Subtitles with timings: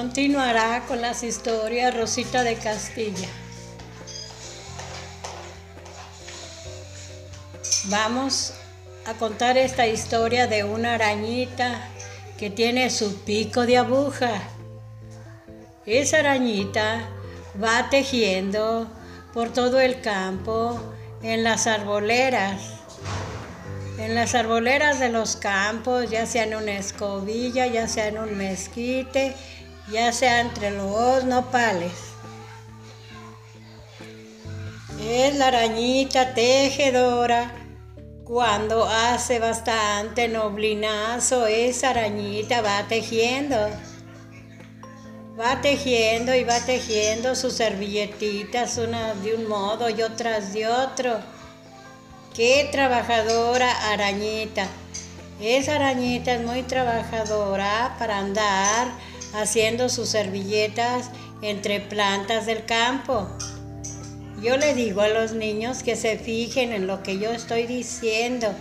[0.00, 3.28] Continuará con las historias Rosita de Castilla.
[7.90, 8.54] Vamos
[9.04, 11.86] a contar esta historia de una arañita
[12.38, 14.40] que tiene su pico de aguja.
[15.84, 17.06] Esa arañita
[17.62, 18.90] va tejiendo
[19.34, 20.80] por todo el campo,
[21.22, 22.62] en las arboleras.
[23.98, 28.34] En las arboleras de los campos, ya sea en una escobilla, ya sea en un
[28.38, 29.36] mezquite,
[29.90, 31.92] ya sea entre los nopales.
[35.02, 37.52] Es la arañita tejedora.
[38.24, 43.56] Cuando hace bastante noblinazo, esa arañita va tejiendo.
[45.38, 51.18] Va tejiendo y va tejiendo sus servilletitas, unas de un modo y otras de otro.
[52.34, 54.68] Qué trabajadora arañita.
[55.40, 58.88] Esa arañita es muy trabajadora para andar
[59.34, 61.10] haciendo sus servilletas
[61.42, 63.28] entre plantas del campo.
[64.42, 68.54] Yo le digo a los niños que se fijen en lo que yo estoy diciendo.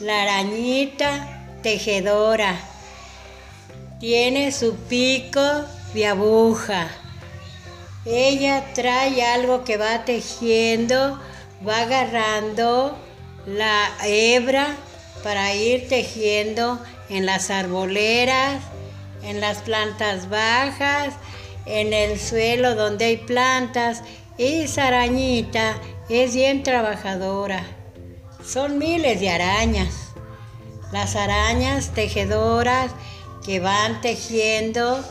[0.00, 2.56] La arañita tejedora
[3.98, 5.40] tiene su pico
[5.94, 6.88] de aguja.
[8.04, 11.20] Ella trae algo que va tejiendo,
[11.66, 12.96] va agarrando
[13.46, 14.76] la hebra
[15.24, 18.62] para ir tejiendo en las arboleras,
[19.22, 21.14] en las plantas bajas,
[21.66, 24.02] en el suelo donde hay plantas.
[24.38, 27.64] Esa arañita es bien trabajadora.
[28.44, 30.12] Son miles de arañas.
[30.92, 32.92] Las arañas tejedoras
[33.44, 35.04] que van tejiendo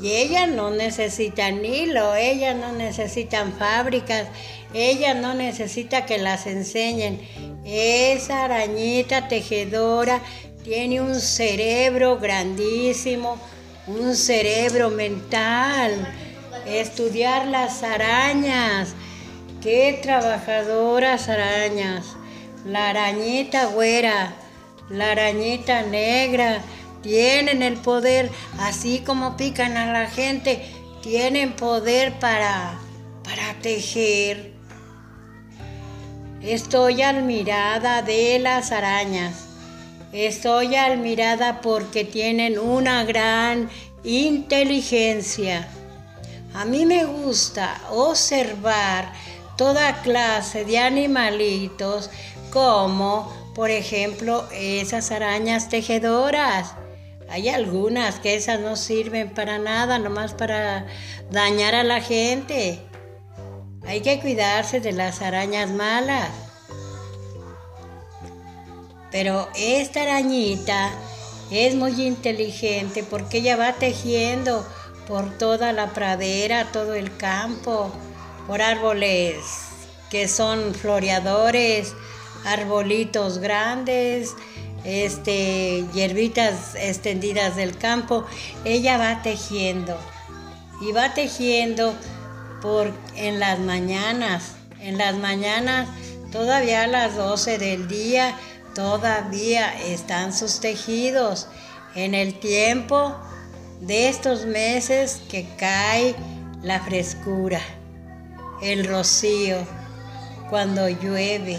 [0.00, 4.28] y ellas no necesitan hilo, ellas no necesitan fábricas,
[4.72, 7.20] ellas no necesitan que las enseñen.
[7.64, 10.22] Esa arañita tejedora
[10.64, 13.38] tiene un cerebro grandísimo,
[13.86, 15.92] un cerebro mental.
[16.66, 18.94] Estudiar las arañas.
[19.60, 22.16] Qué trabajadoras arañas.
[22.64, 24.32] La arañita güera,
[24.88, 26.60] la arañita negra,
[27.02, 30.64] tienen el poder, así como pican a la gente,
[31.02, 32.78] tienen poder para,
[33.24, 34.52] para tejer.
[36.40, 39.51] Estoy admirada de las arañas.
[40.12, 43.70] Estoy admirada porque tienen una gran
[44.04, 45.66] inteligencia.
[46.52, 49.10] A mí me gusta observar
[49.56, 52.10] toda clase de animalitos
[52.50, 56.74] como, por ejemplo, esas arañas tejedoras.
[57.30, 60.86] Hay algunas que esas no sirven para nada, nomás para
[61.30, 62.80] dañar a la gente.
[63.86, 66.51] Hay que cuidarse de las arañas malas.
[69.12, 70.90] Pero esta arañita
[71.50, 74.66] es muy inteligente porque ella va tejiendo
[75.06, 77.92] por toda la pradera, todo el campo,
[78.46, 79.36] por árboles
[80.10, 81.94] que son floreadores,
[82.44, 84.34] arbolitos grandes,
[84.84, 88.26] este, hierbitas extendidas del campo.
[88.64, 89.96] Ella va tejiendo
[90.82, 91.94] y va tejiendo
[92.60, 94.52] por, en las mañanas.
[94.80, 95.88] En las mañanas,
[96.30, 98.36] todavía a las 12 del día,
[98.74, 101.48] todavía están sus tejidos.
[101.94, 103.16] En el tiempo
[103.80, 106.14] de estos meses que cae
[106.62, 107.60] la frescura,
[108.62, 109.58] el rocío,
[110.48, 111.58] cuando llueve.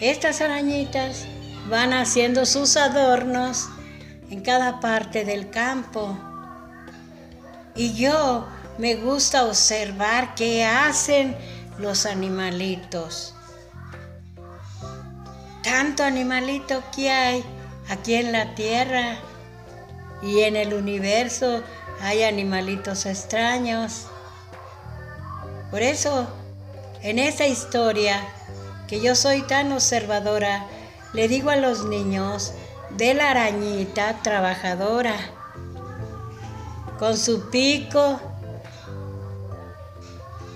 [0.00, 1.26] Estas arañitas
[1.68, 3.68] van haciendo sus adornos
[4.30, 6.16] en cada parte del campo.
[7.76, 8.46] Y yo
[8.78, 11.36] me gusta observar qué hacen
[11.78, 13.34] los animalitos
[15.70, 17.44] tanto animalito que hay
[17.90, 19.18] aquí en la tierra
[20.22, 21.62] y en el universo
[22.00, 24.06] hay animalitos extraños.
[25.70, 26.26] Por eso,
[27.02, 28.18] en esa historia,
[28.88, 30.66] que yo soy tan observadora,
[31.12, 32.54] le digo a los niños
[32.96, 35.16] de la arañita trabajadora,
[36.98, 38.18] con su pico,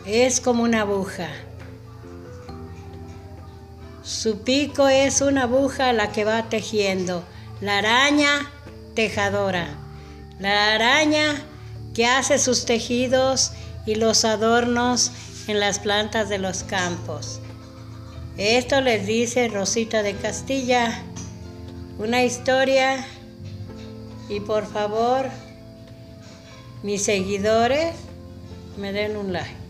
[0.07, 1.29] es como una aguja.
[4.03, 7.23] Su pico es una aguja la que va tejiendo.
[7.61, 8.51] La araña
[8.95, 9.69] tejadora.
[10.41, 11.41] La araña
[11.95, 13.53] que hace sus tejidos
[13.87, 15.13] y los adornos
[15.47, 17.39] en las plantas de los campos.
[18.37, 21.05] Esto les dice Rosita de Castilla.
[21.99, 23.07] Una historia.
[24.29, 25.31] Y por favor,
[26.83, 27.95] mis seguidores,
[28.77, 29.62] me den un like.